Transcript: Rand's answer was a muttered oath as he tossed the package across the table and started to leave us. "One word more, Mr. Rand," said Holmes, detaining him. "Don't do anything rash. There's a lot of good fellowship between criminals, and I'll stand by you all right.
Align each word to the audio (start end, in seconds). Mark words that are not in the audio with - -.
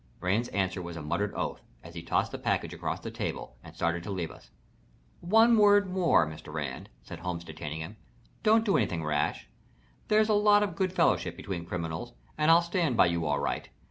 Rand's 0.19 0.47
answer 0.47 0.81
was 0.81 0.97
a 0.97 1.01
muttered 1.03 1.31
oath 1.35 1.61
as 1.83 1.93
he 1.93 2.01
tossed 2.01 2.31
the 2.31 2.39
package 2.39 2.73
across 2.73 2.99
the 3.01 3.11
table 3.11 3.57
and 3.63 3.75
started 3.75 4.01
to 4.01 4.09
leave 4.09 4.31
us. 4.31 4.49
"One 5.19 5.55
word 5.59 5.91
more, 5.91 6.25
Mr. 6.25 6.51
Rand," 6.51 6.89
said 7.03 7.19
Holmes, 7.19 7.43
detaining 7.43 7.81
him. 7.81 7.97
"Don't 8.41 8.65
do 8.65 8.77
anything 8.77 9.03
rash. 9.03 9.47
There's 10.07 10.29
a 10.29 10.33
lot 10.33 10.63
of 10.63 10.75
good 10.75 10.91
fellowship 10.91 11.37
between 11.37 11.67
criminals, 11.67 12.13
and 12.35 12.49
I'll 12.49 12.63
stand 12.63 12.97
by 12.97 13.05
you 13.05 13.27
all 13.27 13.37
right. 13.39 13.69